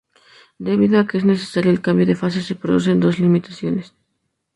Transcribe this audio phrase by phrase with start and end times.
[0.67, 3.93] Debido a que es necesario el cambio de fase se producen dos limitaciones.